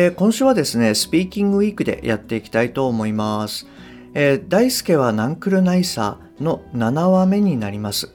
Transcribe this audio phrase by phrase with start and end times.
[0.00, 3.66] えー、今週はですね、スピーキングウィークでやっていきたいと思います。
[4.14, 8.14] えー、大輔はナンクルナイサーの7話目になります。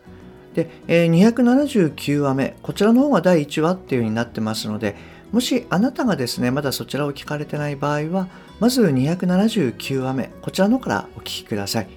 [0.54, 4.96] で、えー、279話目、こちらの方が第1話っていう風になってますので、
[5.34, 8.30] もしあなたがですね、まだそちらを聞かれてない場合は、
[8.62, 11.90] まず279話目、こちらの方からお聞きください。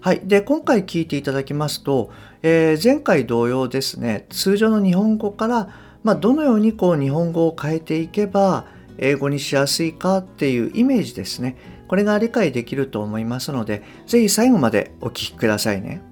[0.00, 0.20] はい。
[0.24, 2.10] で、今回聞いていただきますと、
[2.42, 5.68] えー、前回同様ですね、通常の日本語から、
[6.02, 11.56] まあ、どのようにこう日本語を変えていけば、英語にしやすいかっていうイメージですね。
[11.88, 16.02] これが理解できると思いますので、ぜひ最後までお聞きくださいね。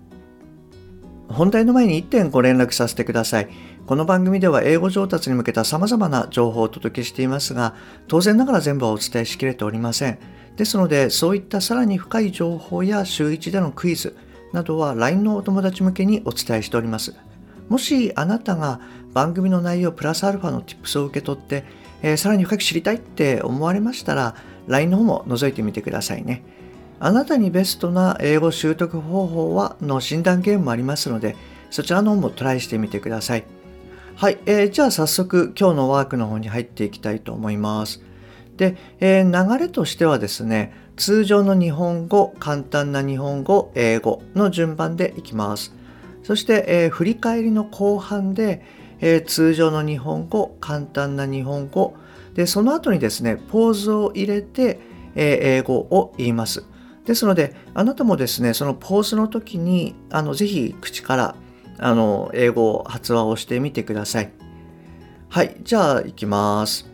[1.28, 3.48] 本題の前に1点ご連絡させてください。
[3.86, 7.74] この番組では英語上達に向けた様々な情報をお届けしていますが、
[8.08, 10.18] 当然ながら全部はお伝えしきれておりません。
[10.56, 14.16] ですので、そういったさらに深い情報や週1でのクイズ
[14.52, 17.14] などは LINE のお友達向けにお伝えしております。
[17.68, 18.80] もしあなたが
[19.12, 21.64] 番組の内容プラスアルファの tips を受け取って
[22.02, 24.34] えー、さらに深く知りたいって思われましたら
[24.66, 26.42] LINE の方も覗いてみてくださいね。
[26.98, 31.36] あなたにベストな英語習得方法はの診断ゲームもありますので
[31.70, 33.44] そちらの方もトライしてみてください。
[34.14, 38.00] はい、えー、じゃあ早速今日のワークの方に入っていきたいと思います。
[38.56, 45.74] で、えー、流れとしてはですね通常の日本語簡単な日本語英語の順番でいきます。
[46.22, 48.62] そして、えー、振り返りの後半で
[49.00, 51.94] えー、通常の日本語、簡単な日本語、
[52.34, 54.78] で、その後にですね、ポーズを入れて、
[55.14, 56.64] えー、英語を言います。
[57.06, 61.34] ですので、あなたもですね、そのポーズの時に、あの、ぜひ口から、
[61.78, 64.32] あの、英語発話をしてみてください。
[65.28, 66.90] はい、じゃあ、行きます。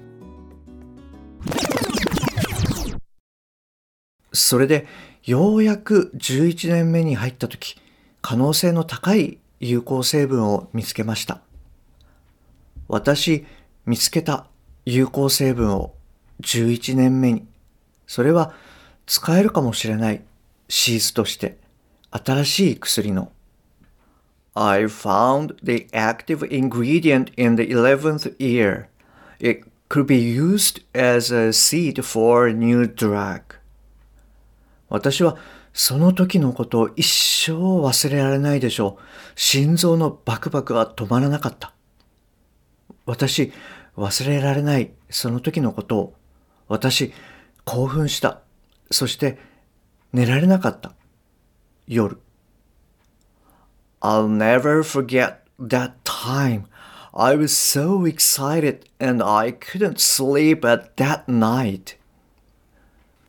[4.32, 4.86] それで、
[5.24, 7.76] ようやく11年目に入った時、
[8.20, 11.40] 可能性の高い有効成分を見つけました。
[12.92, 13.46] 私
[13.86, 14.48] 見つけた
[14.84, 15.94] 有効成分を
[16.42, 17.46] 11年目に、
[18.06, 18.52] それは
[19.06, 20.22] 使えるかもしれない
[20.68, 21.56] シーズとして
[22.10, 23.32] 新しい薬の
[24.52, 28.88] I found the active ingredient in the 11th year.
[29.40, 33.40] It could be used as a seed for a new drug.
[34.90, 35.38] 私は
[35.72, 39.02] その時のことを一生忘れられないでしょう。
[39.34, 41.72] 心臓のバクバクが止まらなかった。
[43.06, 43.52] 私、
[43.96, 46.14] 忘れられない、その時のことを。
[46.68, 47.12] 私、
[47.64, 48.40] 興奮した。
[48.90, 49.38] そして、
[50.12, 50.94] 寝られなかった。
[51.86, 52.18] 夜。
[54.00, 56.64] I'll never forget that time.
[57.14, 61.96] I was so excited and I couldn't sleep at that night.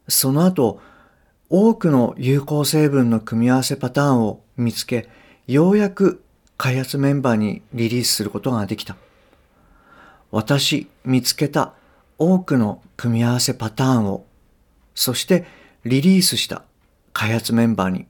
[0.08, 0.82] その後、
[1.50, 5.10] 多くの有効成分の組み合わせパターンを見つけ、
[5.48, 6.24] ようやく
[6.58, 8.96] 開発メンバーにリリースすることができた。
[10.34, 11.76] 私見つけた
[12.18, 14.26] 多くの組み合わせパターンを、
[14.96, 15.46] そして
[15.86, 16.64] リリースした
[17.14, 18.08] 開発メンバーに。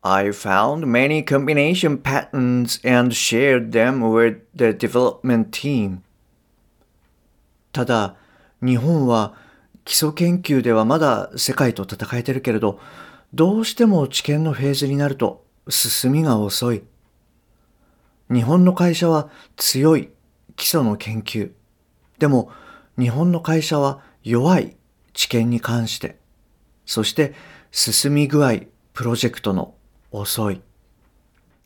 [0.00, 5.98] I found many combination patterns and shared them with the development team.
[7.72, 8.16] ただ、
[8.62, 9.34] 日本は
[9.84, 12.80] 基礎研究ではまだ世界と戦えてるけれど、
[13.34, 16.82] どうしても治験のフェーズになると進みが遅い。
[18.30, 20.08] 日本の会社は強い
[20.58, 21.52] 基礎の研究。
[22.18, 22.50] でも、
[22.98, 24.76] 日本の会社は弱い
[25.14, 26.18] 知見に関して、
[26.84, 27.32] そして
[27.70, 29.74] 進み具合、プロジェクトの
[30.10, 30.60] 遅い。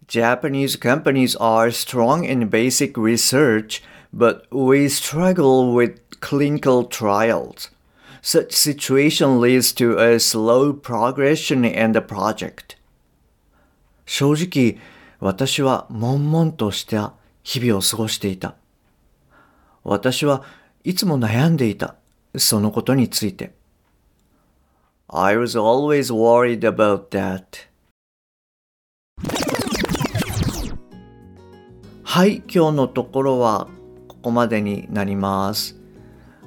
[0.07, 3.83] Japanese companies are strong in basic research,
[4.15, 7.71] but we struggle with clinical trials.
[8.21, 12.77] Such situation leads to a slow progression in the project.
[14.05, 14.79] 正直、
[15.19, 18.57] 私は悶々とした日々を過ごしていた。
[19.85, 20.43] 私は
[20.85, 21.97] いつも悩んでいた。
[22.37, 23.53] そのことについて。
[25.09, 27.43] I was always worried about that.
[32.03, 33.69] はい、今日のところは
[34.09, 35.77] ここまでになります。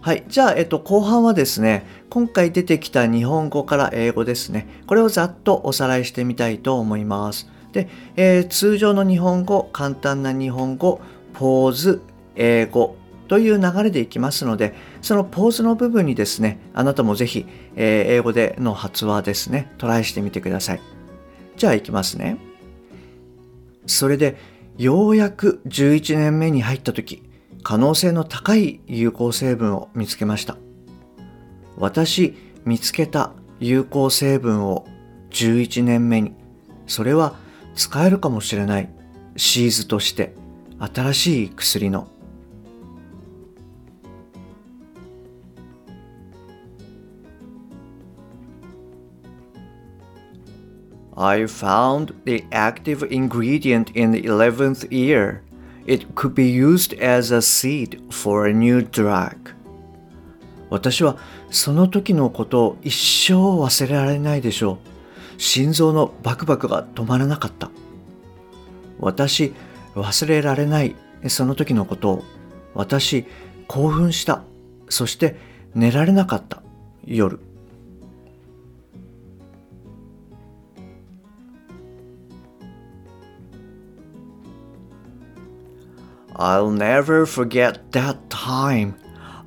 [0.01, 0.23] はい。
[0.27, 4.67] じゃあ、えっと、後半はですね、今回出てきた日本語から英語ですね。
[4.85, 7.49] これをざっとおさらいしてみたいと思います。
[7.71, 11.01] で、えー、通常の日本語、簡単な日本語、
[11.33, 12.01] ポーズ、
[12.35, 12.95] 英語、
[13.27, 17.45] という流れでいきますので、そのポーズの部分にですね、あなたもぜひ、
[17.75, 20.81] えー、英語での発話ですね、トライしてみてください。
[21.57, 22.37] じゃあいきますね。
[23.87, 24.37] それで、
[24.77, 27.23] ようやく11年目に入った時、
[27.63, 30.57] 可能性の高い有効成分を見つけました。
[31.77, 32.35] 私、
[32.65, 34.85] 見つけた有効成分を
[35.31, 36.33] 11年目に、
[36.87, 37.35] それは
[37.75, 38.89] 使えるかもしれない
[39.35, 40.33] シーズとして
[40.79, 42.07] 新しい薬の
[51.17, 55.41] I found the active ingredient in the 11th year.
[55.85, 59.55] It could be used as a seed for a new drug.
[60.69, 61.17] 私は
[61.51, 64.79] その時のことを一生忘れられないでしょ
[65.37, 65.41] う。
[65.41, 67.69] 心臓のバクバクが止まらなかった。
[68.99, 69.53] 私、
[69.95, 70.95] 忘れられない
[71.27, 72.23] その時のことを。
[72.73, 73.25] 私、
[73.67, 74.43] 興奮した。
[74.89, 75.37] そして
[75.73, 76.61] 寝られなかった。
[77.05, 77.39] 夜。
[86.37, 88.95] I'll never forget that time.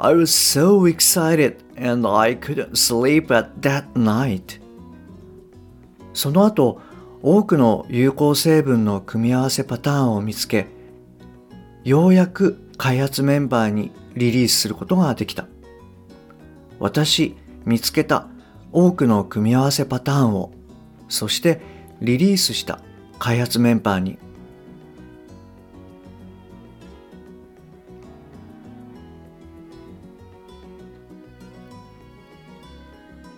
[0.01, 4.61] I was so excited and I couldn't sleep at that night.
[6.15, 6.81] その後、
[7.23, 10.67] 多くの有効成分の組み合わせパターンを見つけ、
[11.85, 15.47] ようやく開発メンバーにリリースすることができた。
[16.79, 18.29] 私、見つけた
[18.73, 20.53] 多くの組み合わせパターンを、
[21.09, 21.61] そして
[22.01, 22.81] リリースした
[23.19, 24.19] 開発メンバーに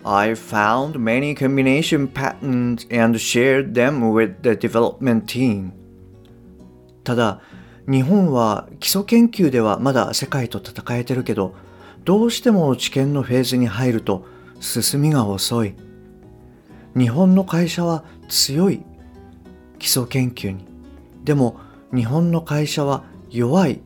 [0.05, 5.73] I found many combination patterns and shared them with the development team.
[7.05, 7.41] ただ、
[7.87, 11.55] 日本は基礎研究ではまだ世界と戦えてるけど、
[12.05, 14.25] どうしても治験のフェーズに入ると
[14.61, 15.75] 進みが遅い。
[16.97, 18.83] 日本の会社は強い
[19.79, 20.65] 基礎研究に。
[21.25, 21.61] でも
[21.95, 23.83] 日本の会社は弱い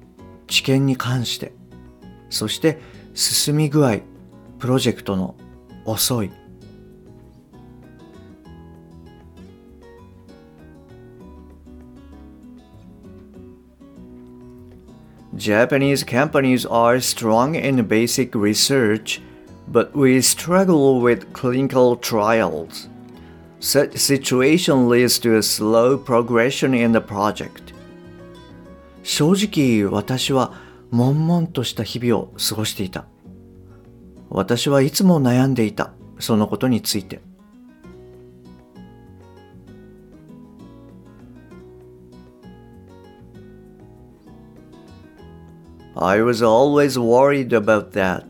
[0.47, 1.53] 知見に関して。
[2.31, 2.79] そして
[3.15, 3.99] 進み具合、
[4.59, 5.35] プロジェクトの
[5.86, 6.32] 遅い
[15.40, 19.22] Japanese companies are strong in basic research,
[19.72, 22.90] but we struggle with clinical trials.
[23.62, 27.74] Such situation leads to a slow progression in the project.
[29.02, 30.54] 正直私は
[30.92, 33.06] 悶々とした日々を過ごしていた。
[34.31, 37.21] 私はいつも悩んでいたそのことについて
[45.97, 48.25] I was always worried about that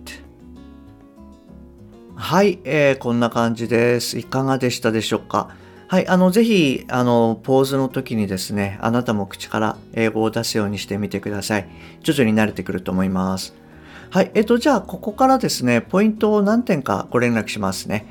[2.15, 4.19] はい、えー、こんな感じです。
[4.19, 5.51] いかがでしたでしょうか？
[5.89, 11.69] はい、あの、ぜひ、あの、ポーズの時にですね、あなたも口から英語を出すようにしてみてください。
[12.01, 13.55] 徐々に慣れてくると思います。
[14.11, 14.31] はい。
[14.35, 18.07] えっと、じゃあ、ここからですね、ポイントを何点かご連絡しますね。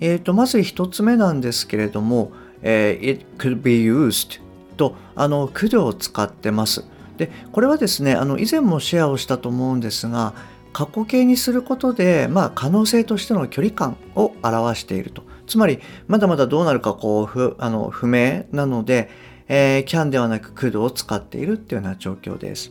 [0.00, 2.32] えっと、まず一つ目なんですけれども、
[2.62, 4.40] えー、it could be used
[4.76, 6.84] と、あの、could を使ってます。
[7.16, 10.34] で、これはですね、あの、以前もシェアをしたと思うんですが、
[10.72, 15.22] 過去形にすることで、まあ、可能性としての距離感を表していると。
[15.46, 19.10] つまり、まだまだどうなるかこう不あの不明なので、
[19.48, 22.70] えー、can ではなく could を使っているっていうような状況です。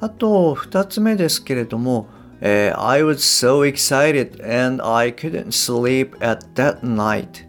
[0.00, 2.08] あと、二つ目ですけれども、
[2.40, 7.48] えー、I was so excited and I couldn't sleep at that night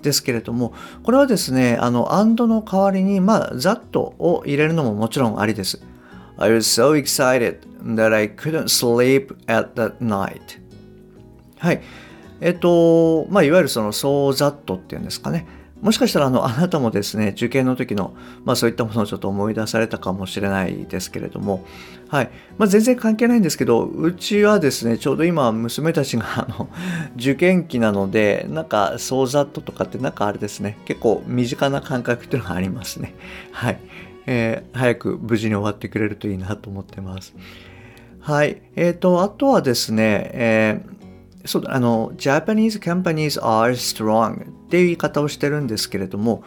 [0.00, 0.72] ですけれども、
[1.02, 5.80] これはですね、あの、and の代わりに、まあ、that を入れるのももちろんありです。
[6.38, 10.60] I was so excited that I couldn't sleep at that night
[11.58, 11.82] はい。
[12.40, 15.46] えっと、まあ、いわゆるその、so that っていうんですかね。
[15.80, 21.64] もしかしたらあのあなたもですね受験の時の、まあ、そういったものをちょっと思い出されたかもしれないですけれども、
[22.08, 22.30] はい。
[22.56, 26.68] まあ、全然関係ないんですけどうちはですねちょうど今娘たちがあの
[27.16, 33.14] 受験期なのでなんかソーザットとかってなんかあれですね結構身近な感覚っていうのがありますね。
[33.52, 33.80] はい、
[34.26, 37.34] えー、早く無事に終わってくれるといいなと思ってます。
[38.20, 38.62] はい。
[38.74, 40.97] えーとあとはですね、えー
[41.48, 46.42] そうあの、Japanese companies are strong っていう言い方をしてるんですけれども、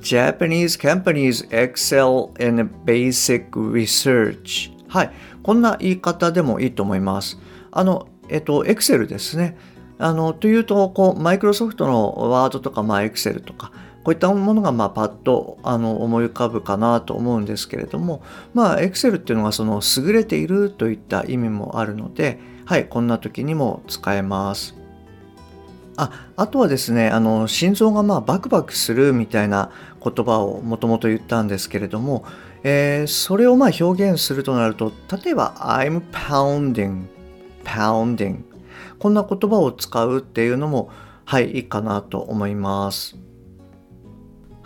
[0.00, 5.10] Japanese companies excel in basic research はい。
[5.42, 7.38] こんな言い方でもいいと思います。
[7.70, 9.56] あの、えっと、Excel ですね。
[9.98, 13.70] あの、というと、こう、マイクロソフトのワードとか、まあ、Excel とか、
[14.02, 18.22] こういったものがまあパッとあの思い浮かぶかなと思うんですけれども
[18.54, 22.38] まあ Excel っていうのがその優れているといった意味もあるので
[22.70, 24.76] はいこんな時にも使えます。
[25.96, 32.24] ああとはですねあの心臓がまあバクバクするみたいな言葉をもともと言ったんですけれども、
[32.62, 34.92] えー、それをまあ表現するとなると
[35.24, 37.06] 例えば I'm pounding
[37.64, 38.44] pounding
[39.00, 40.90] こんな言葉を使うっていうのも
[41.24, 43.29] はいいいかなと思います。